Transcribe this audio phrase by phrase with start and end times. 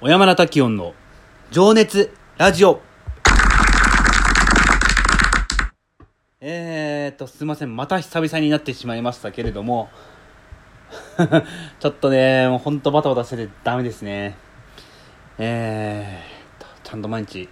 [0.00, 0.92] 小山田滝音の
[1.50, 2.82] 情熱ラジオ
[6.40, 7.74] えーと、すいません。
[7.74, 9.88] また久々になってしまいましたけれども、
[11.80, 14.36] ちょっとね、もうほんとバタバタしててダメですね。
[15.38, 17.48] えーと、ちゃんと毎日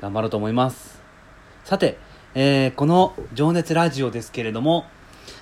[0.00, 1.00] 頑張ろうと思います。
[1.64, 1.98] さて、
[2.34, 4.86] えーこの情熱ラジオですけれども、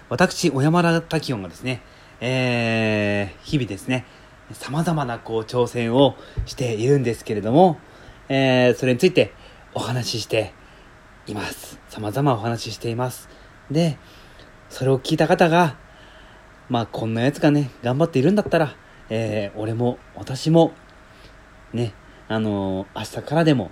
[0.08, 1.82] 私、小山田滝音がですね、
[2.20, 4.06] えー日々ですね、
[4.52, 7.78] 様々なこう挑戦をしているんですけれども、
[8.28, 9.32] えーそれについて
[9.74, 10.52] お話しして
[11.26, 11.80] います。
[11.88, 13.28] 様々お話ししています。
[13.70, 13.98] で、
[14.68, 15.76] それを聞いた方が、
[16.68, 18.76] まあこんなやつがね、頑張っているんだったら、
[19.10, 20.72] えー俺も私も、
[21.72, 21.94] ね、
[22.28, 23.70] あのー明日からでも、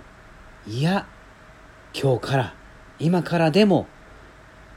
[0.67, 1.07] いや、
[1.93, 2.53] 今日から、
[2.99, 3.87] 今からでも、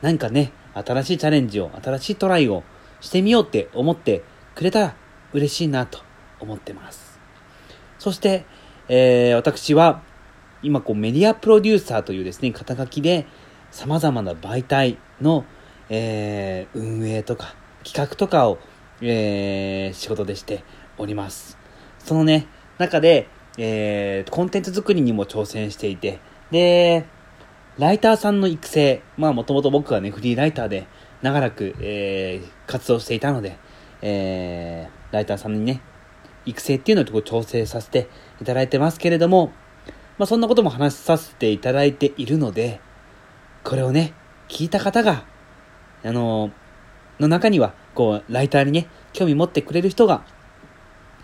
[0.01, 2.63] 何かね、新しいチャレンジを、新しいトライを
[3.01, 4.23] してみようって思って
[4.55, 4.95] くれたら
[5.33, 6.01] 嬉しいなと
[6.41, 7.19] 思ってます。
[7.99, 8.45] そして、
[8.89, 10.03] えー私は、
[10.63, 13.27] 今こうメディアプロデューサーというですね、肩書きで
[13.71, 15.45] 様々な媒体の、
[15.89, 17.55] えー運営とか
[17.85, 18.59] 企画とかを、
[19.01, 20.65] えー仕事でして
[20.97, 21.59] おります。
[21.99, 22.47] そのね、
[22.79, 26.21] 中で、えーコンテンツ作りにも挑戦していて、
[26.51, 27.07] で、
[27.79, 30.87] ライターさんの育成、まあもともと僕はね、フリーライターで
[31.23, 33.59] 長らく、えー活動していたので、
[34.03, 35.81] えーライターさんにね、
[36.47, 38.09] 育成っていうのをこう調整させて
[38.41, 39.53] いただいてますけれども、
[40.19, 42.81] まあそんなことも話させていただいているので、
[43.65, 44.15] これをね、
[44.49, 45.25] 聞いた方が、
[46.05, 46.51] あの
[47.21, 50.25] の中には、こう、ライターにね、興味持ってくれる人が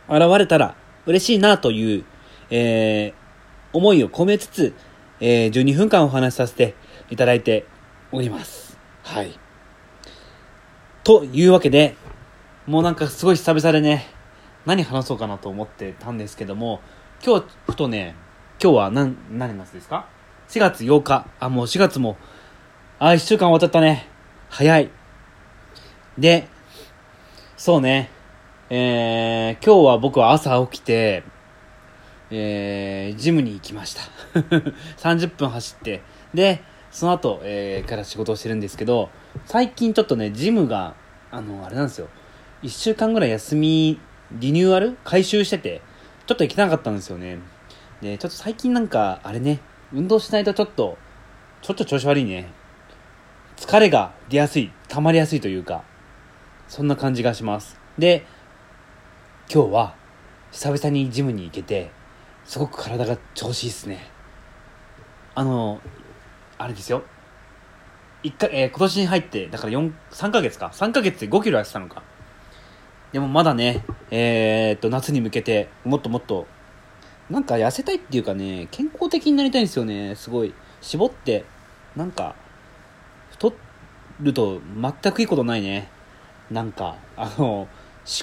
[0.08, 2.05] 現れたら嬉しいなという、
[2.50, 3.24] えー
[3.72, 4.72] 思いを込めつつ、
[5.18, 6.77] えー12分間お話しさせて
[7.10, 7.66] いただいて
[8.12, 8.78] おります。
[9.02, 9.38] はい。
[11.02, 11.96] というわけで、
[12.66, 14.06] もうなんかすごい久々でね、
[14.64, 16.80] 何話そうかなと思ってたんですけども、
[17.24, 18.14] 今日、ふとね、
[18.62, 20.08] 今日は何、何月ですか
[20.48, 21.26] ?4 月8日。
[21.40, 22.16] あ、もう4月も、
[22.98, 24.08] あ、1週間終わっちゃったね。
[24.48, 24.90] 早い。
[26.16, 26.48] で、
[27.58, 28.08] そうね、
[28.70, 31.22] えー、今日は僕は朝起きて、
[32.30, 34.02] えー、ジムに行きました。
[35.06, 36.02] 30分走って、
[36.33, 39.10] で、その後、えー、から仕事をしてるんですけど、
[39.44, 40.94] 最近ちょっとね、ジムが、
[41.30, 42.08] あの、あれなんですよ。
[42.64, 44.01] 1週間ぐらい休み、
[44.33, 45.83] リニューアル回収してて、
[46.27, 47.39] ちょっと行けなかったんですよね。
[48.01, 49.61] で、ちょっと最近なんか、あれね、
[49.92, 50.97] 運動しないとちょっと、
[51.61, 52.51] ちょっと調子悪いね。
[53.58, 55.85] 疲れが出やすい、溜まりやすいというか、
[56.67, 57.79] そんな感じがします。
[57.98, 58.25] で、
[59.52, 59.95] 今日は、
[60.51, 61.91] 久々にジムに行けて、
[62.46, 64.07] すごく体が調子いいっすね。
[65.35, 65.83] あの、
[66.57, 67.02] あれですよ。
[68.23, 70.73] 一回、えー今年に入って、だから4、3ヶ月か。
[70.73, 72.02] 3ヶ月で5キロ痩せたのか。
[73.14, 76.48] でもまだね、えーっと、夏に向けて、もっともっと、
[77.30, 80.17] なんか痩せたいっていうかね、健康的になりたいんですよね。
[80.17, 80.52] すごい。
[80.80, 81.45] 絞って、
[81.95, 82.35] なんか、
[83.30, 83.52] 太
[84.19, 85.89] ると全くいいことないね。
[86.51, 87.69] なんか、あの、思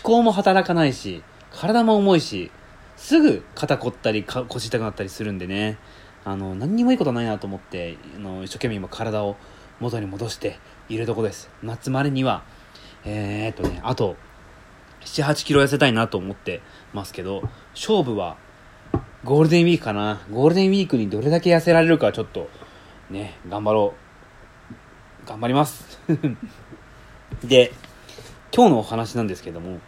[0.03, 1.23] 考も働かないし、
[1.53, 2.51] 体も重いし、
[2.97, 5.77] すぐ肩凝ったり腰痛くなったりするんでね、
[6.25, 9.37] あの、何にもいいことないなと思って、あの、一生懸命今体を
[9.79, 10.59] 元に戻して
[10.89, 11.49] いるとこです。
[11.63, 12.43] 夏までには、
[13.05, 14.17] えー、っとね、あと、
[15.05, 16.61] 7、8キロ痩せたいなと思って
[16.93, 17.41] ますけど、
[17.73, 18.37] 勝負は、
[19.23, 20.21] ゴールデンウィークかな。
[20.31, 22.49] ゴールデンウィークにどれだけ痩せられるかちょっと、
[23.09, 23.93] ね、頑張ろ
[25.25, 25.27] う。
[25.27, 25.99] 頑張ります。
[27.43, 27.71] で、
[28.53, 29.79] 今日のお話なんですけども、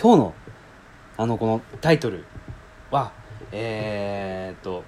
[0.00, 0.34] 今日の、
[1.16, 2.24] あの、このタイトル
[2.90, 3.12] は、
[3.52, 4.84] えー、っと、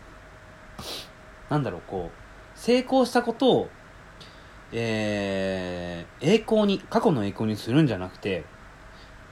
[1.50, 3.68] なんだろう、こう、成功したことを、
[4.72, 8.44] えー、栄光に、過去の栄光にするんじゃなくて、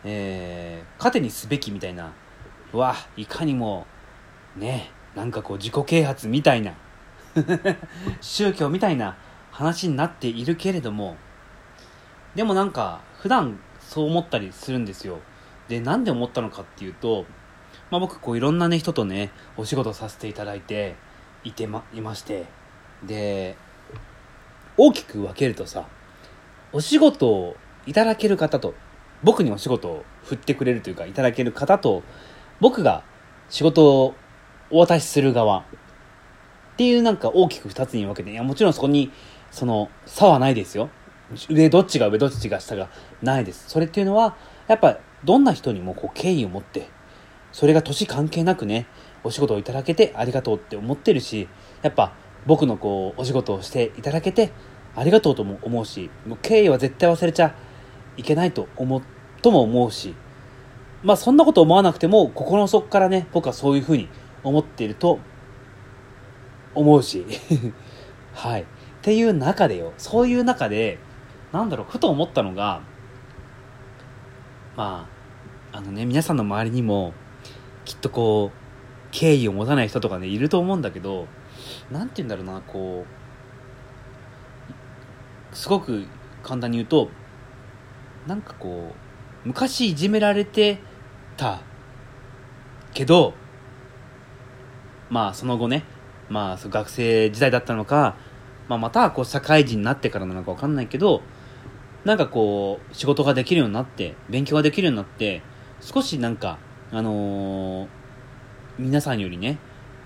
[0.04, 2.12] えー、糧にすべきみたいな、
[2.72, 3.86] うわ、いかにも、
[4.56, 6.74] ね、なんかこう自己啓発みたいな、
[8.20, 9.16] 宗教みたいな
[9.50, 11.16] 話になっているけれども、
[12.34, 15.18] でもなんか、普段そう思ったりするんですよ。
[15.68, 17.26] で、なんで思ったのかっていうと、
[17.90, 20.94] まあ僕こういろんなね、人とね、お仕事させていただいて、
[21.44, 22.46] いてま、いまして、
[23.02, 23.56] で、
[24.76, 25.86] 大きく分けるとさ、
[26.72, 28.74] お仕事をいただける方と、
[29.22, 32.02] 僕にお仕事を振ってくれるというか、いただける方と、
[32.60, 33.02] 僕が
[33.48, 34.14] 仕事を
[34.70, 35.62] お渡しする側っ
[36.76, 39.10] ていうなんか大きく二つに分けて、いやもちろんそこに
[39.50, 40.90] その差はないですよ。
[41.48, 42.88] 上どっちが上どっちが下が
[43.22, 43.68] ないです。
[43.68, 44.36] それっていうのは、
[44.68, 46.88] やっぱどんな人にもこう敬意を持って、
[47.52, 48.86] それが年関係なくね、
[49.22, 51.48] お仕事をいただけてありがとうって思ってるし、
[51.82, 52.14] やっぱ
[52.46, 54.50] 僕のこうお仕事をしていただけて
[54.96, 57.54] ありがとうとも思うし、もう敬意は絶対忘れちゃ
[58.16, 59.02] いけないと思う、
[59.42, 60.14] とも思うし、
[61.02, 64.08] まあそんなこと思わなくても心の底からね僕はそういうふうに
[64.42, 65.18] 思っていると
[66.74, 67.24] 思うし
[68.34, 68.62] はい。
[68.62, 68.66] っ
[69.02, 70.98] ていう中でよそういう中で
[71.52, 72.82] なんだろうふと思ったのが
[74.76, 75.08] ま
[75.72, 77.14] ああのね皆さんの周りにも
[77.86, 78.58] きっとこう
[79.10, 81.26] 敬意を持たない人とかねいると思うんだけど
[81.90, 83.06] 何て言うんだろうなこ
[85.52, 86.06] うすごく
[86.42, 87.08] 簡単に言うと
[88.26, 88.92] なんかこ
[89.44, 90.78] う昔いじめられて
[91.36, 91.60] た
[92.92, 93.34] けど
[95.08, 95.84] まあその後ね
[96.28, 98.16] まあ学生時代だったのか、
[98.68, 101.22] まあ、またこう社会人になってからなのか分かんないけど
[102.04, 105.42] なんかこう仕事ができるようになって勉強ができるようになって
[105.80, 106.58] 少しなんか
[106.92, 107.88] あのー、
[108.78, 109.58] 皆さんよりね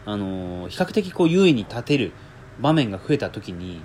[0.06, 2.12] あのー、比較的こう優位に立てる
[2.60, 3.82] 場面が増えた時に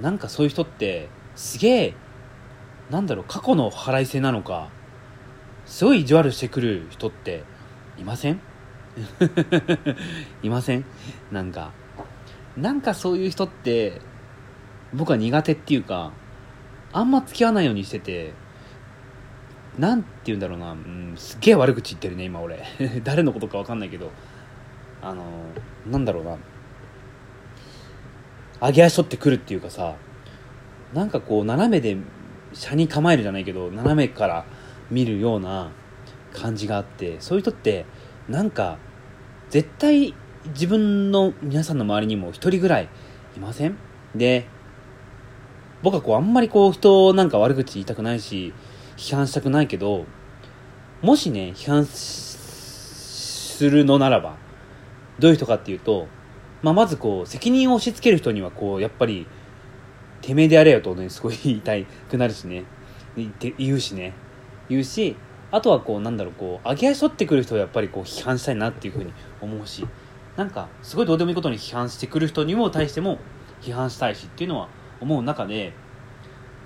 [0.00, 1.94] なんかそういう人ってすげえ
[2.90, 4.68] なんだろう過去の腹いせなのか
[5.64, 7.44] すごい意地悪してくる人って
[7.98, 8.40] いません？
[10.42, 10.84] いません？
[11.30, 11.72] なんか
[12.56, 14.00] なんかそういう人って
[14.92, 16.10] 僕は苦手っていうか
[16.92, 18.32] あんま付き合わないようにしてて
[19.78, 22.60] なんて言うんだろうな、うん、すっげえ悪口言ってるね今俺。
[23.04, 24.10] 誰のことか分かんないけど
[25.00, 25.22] あの
[25.88, 26.36] なんだろうな
[28.60, 29.94] 上げ足取ってくるっていうかさ
[30.92, 31.96] なんかこう斜めで
[32.52, 34.44] 車に構えるじゃないけど斜めから
[34.90, 35.70] 見るような
[36.32, 37.86] 感じがあってそういう人って
[38.28, 38.78] なんか
[39.50, 40.14] 絶対
[40.46, 42.88] 自分の皆さんの周りにも一人ぐらい
[43.36, 43.76] いません？
[44.14, 44.46] で
[45.82, 48.52] 僕はこうあんまりこう人なんか悪口言いたくないし
[48.96, 50.06] 批判したくないけど
[51.02, 54.36] もしね批判するのならば
[55.18, 56.08] どういう人かっていうと、
[56.62, 59.26] まあ、まずこう責任を押し付ける人にはこうやっぱり
[60.20, 61.72] てめえでやれよとねすごい言いた
[62.08, 62.64] くなるしね。
[63.16, 64.12] 言うしね。
[64.68, 65.16] 言うし
[65.50, 69.86] あとはこうなんだろうこう上げ足取ってくる人をやっぱりこう批判したいなっていうふうに思うし
[70.36, 73.18] なんかすごいどうでもいいことに批判してくる人にも対しても
[73.60, 74.68] 批判したいしっていうのは
[75.00, 75.72] 思う中で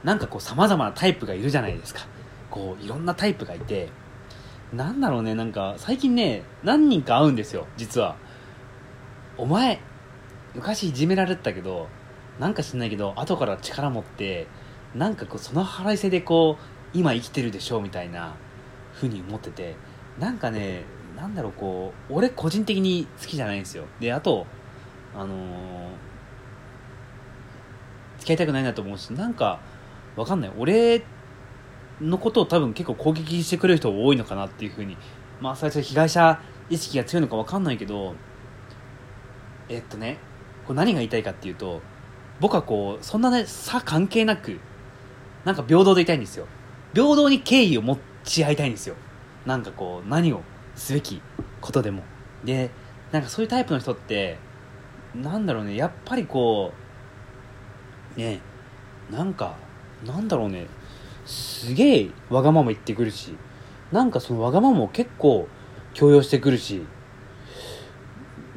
[0.03, 2.07] なんかこうさまざまなタイプがいるじゃないですか。
[2.51, 3.89] こういろんなタイプがいて
[4.73, 8.17] なんだろうねなんか最近ね何人か会うんですよ実は。
[9.37, 9.81] お前
[10.55, 11.89] 昔いじめられてたけど
[12.39, 14.47] なんか知んないけど後から力持って
[14.95, 18.35] なんかこうその腹いせでこう今生きてるでしょうみたいな
[18.93, 19.77] ふうに思ってて
[20.19, 20.85] なんかね
[21.17, 23.85] なんだろうこう俺個人的に好きじゃないんですよ。
[24.01, 24.47] であと
[25.17, 25.39] あのー、
[28.19, 29.61] 付き合いたくないなと思うしなんか
[30.17, 30.53] わかんない。
[30.57, 31.05] 俺
[32.01, 34.97] のことを多分結構攻撃してくれる人多いのかなっていうふうに
[35.41, 38.15] まあ最初被害者意識が強いのかわかんないけど
[39.69, 40.19] えっとね
[40.67, 41.83] これ何が言いたいかっていうと
[42.41, 44.59] 僕はこうそんなね差関係なく
[45.45, 46.47] なんか平等でいたいんですよ。
[46.95, 48.97] 平等に敬意を持ち合いたいんですよ。
[49.47, 50.43] なんかこう何を
[50.75, 51.21] すべき
[51.61, 52.03] ことでも。
[52.45, 52.71] で
[53.13, 54.39] なんかそういうタイプの人って
[55.15, 56.73] なんだろうねやっぱりこ
[58.17, 58.41] うね
[59.11, 59.57] なんか
[60.05, 60.67] なんだろうね
[61.27, 63.37] すげえわがまま言ってくるし
[63.93, 65.49] なんかそのわがままを結構
[65.93, 66.83] 強要してくるし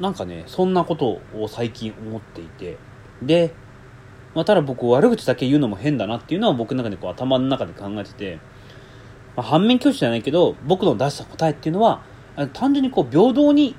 [0.00, 2.76] なんかねそんなことを最近思っていて。
[3.22, 3.52] で
[4.38, 8.38] まあ、ただ僕悪口だけ言うのも変だなっていうのは僕の中でこう頭の中で考えてて、
[9.34, 12.02] まあ、反面教師じゃないけど僕の出した答えっていうのは
[12.52, 13.74] 単純にこう平等に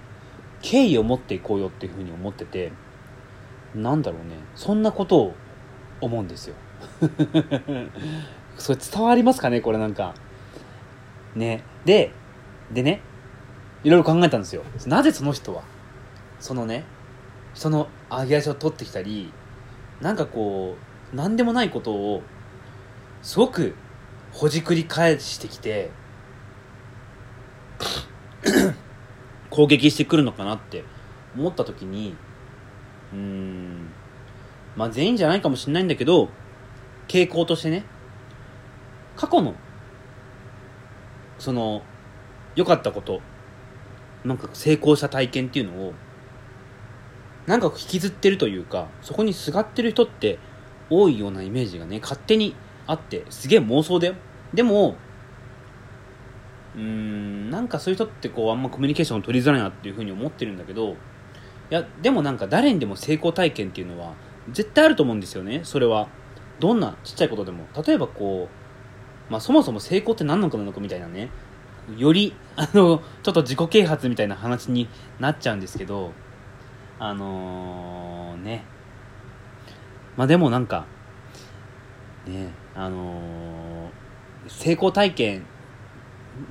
[0.61, 2.73] 敬意を持っていこうよっていうふうに思ってて
[3.73, 4.35] なんだろうね。
[4.53, 5.35] そんなことを
[6.01, 6.55] 思うんですよ。
[8.59, 9.61] それ伝わりますかね？
[9.61, 10.13] これなんか。
[11.35, 11.63] ね。
[11.85, 12.11] で
[12.69, 12.99] でね。
[13.85, 14.63] いろいろ考えたんですよ。
[14.87, 15.63] なぜその人は
[16.37, 16.83] そのね
[17.53, 19.31] その揚げ足を取ってきたり
[20.01, 20.75] なんかこ
[21.13, 22.23] う何でもないことを
[23.21, 23.75] すごく
[24.31, 25.91] ほじくり返してきて
[29.49, 30.83] 攻撃してくるのかなって
[31.35, 32.15] 思った時に
[33.13, 33.89] うん
[34.75, 36.29] まあ全員じゃないかもしれないんだけど
[37.07, 37.83] 傾向としてね
[39.15, 39.55] 過去の
[41.39, 41.81] その
[42.55, 43.21] 良かったこと
[44.23, 45.93] なんか成功した体験っていうのを
[47.49, 50.37] なんか引きずってるというかそこにすがってる人って
[50.91, 52.53] 多いようなイメージがね勝手に
[52.85, 54.13] あってすげえ妄想だよ。
[54.53, 54.97] でも
[56.75, 60.95] うーんなんかそういう人ってこうあんまコミュニケーションを取りづらいなっていうふうに思ってるんだけどい
[61.71, 64.13] やでもなんか誰にでも成功体験っていうのは
[64.51, 66.07] 絶対あると思うんですよねそれは。
[66.59, 67.65] どんなちっちゃいことでも。
[67.83, 68.47] 例えばこ
[69.29, 71.29] う、まあ、そもそも成功って何のかなのかみたいなね。
[71.97, 74.87] よりあのちょっと自己啓発みたいな話に
[75.19, 76.13] なっちゃうんですけど
[76.99, 78.63] あのー、ね。
[80.17, 80.85] まあでもなんか
[82.27, 85.45] ねあのー、成功体験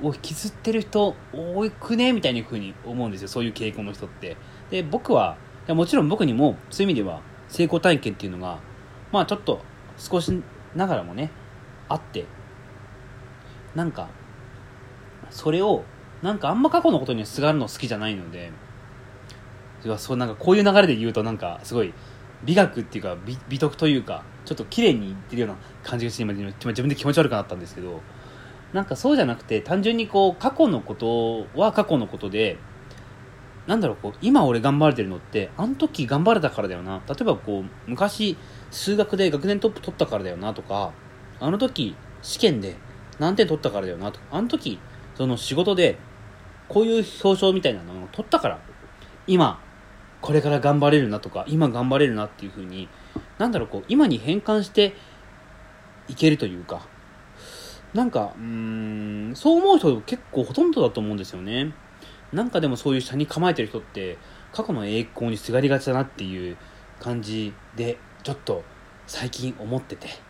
[0.03, 3.29] を引きずってる人多くねみたいな風に思うんですよ。
[3.29, 4.37] そういう傾向の人って。
[4.71, 5.37] で僕は
[5.67, 8.59] いやもちろん僕にもそういう意味では成功体験っていうのが
[9.13, 9.61] まあちょっと
[9.97, 10.43] 少し
[10.75, 11.31] ながらもね
[11.89, 12.27] あって。
[13.75, 14.09] なんか
[15.31, 15.85] それを
[16.23, 18.51] なんかあんま過去のことにすがるの好きじゃないので
[19.99, 21.93] そうなんかこういう流れで言うとなんかすごい
[22.45, 28.01] 美学っていうか美美徳というかちょっと綺麗に言ってるような感じがして今自分で気持ち悪くなったんですけど
[28.73, 32.59] なんかそうじゃなくて単純にこう過去のことは過去のことで
[33.67, 37.03] なんだろうこう今俺頑張れてるのってあの時頑張れたからだよな。
[37.07, 38.37] 例えばこう昔
[38.71, 40.93] 数学で学年トップ取ったからだよなとか
[41.41, 42.77] あの時試験で
[43.19, 44.79] 何点取ったからだよなとかあの時
[45.15, 45.99] その仕事で
[46.69, 48.59] こういう表彰みたいなのを取ったから
[49.27, 49.61] 今
[50.21, 52.89] これから頑張れるなとか今頑張れるなっていうふうに
[53.39, 54.95] なんだろうこう今に変換して
[56.09, 56.87] いけるというか
[57.95, 61.73] なんかうんそう思う人結構ほとんどだと思うんですよね。
[62.33, 64.19] なんかでもそういう車に構えてる人って
[64.53, 66.59] 過去の栄光にすがりがちだなっていう
[67.01, 68.63] 感じでちょっと
[69.07, 70.28] 最近思ってて。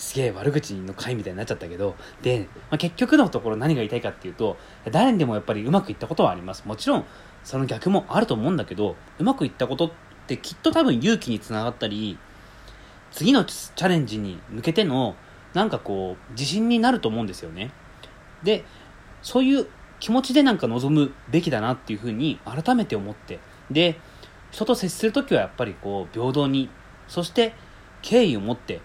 [0.00, 4.56] すげえ悪口の回みたいになっちゃったけどで、まあ、結局のところ何が言いたいかっていうと
[4.90, 6.64] 誰にでもやっぱりうまくいったことはあります。
[6.66, 7.04] もちろん
[7.44, 9.90] その逆もあると思うんだけどうまくいったことっ
[10.26, 12.18] てきっと多分勇気につながったり
[13.12, 15.16] 次のチャレンジに向けての
[15.52, 17.70] なんかこう自信になると思うんですよね。
[18.42, 18.64] で
[19.20, 19.66] そういう
[19.98, 23.38] 気持ちでなんか望むべきだなっていうふうに改めて思って。
[23.70, 24.00] で
[24.50, 26.70] 人と接する時はやっぱりこう平等に
[27.06, 27.52] そして
[28.00, 28.80] 敬意を持って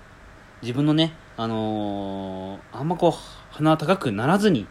[0.62, 3.12] 自分のねあのー、あんまこう
[3.52, 4.68] 鼻高くならずに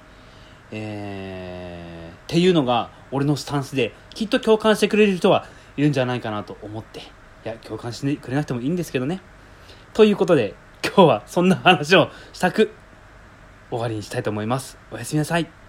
[0.77, 7.03] えー、っていうのが俺のスタンスできっと共感してくれる人はいるんじゃないかなと思ってい
[7.45, 9.21] や共感してくれなくてもいいんですけどね。
[9.93, 12.73] ということで今日はそんな話をしたく
[13.71, 14.79] 終わりにしたいと思います。
[14.91, 15.64] おやすみなさい。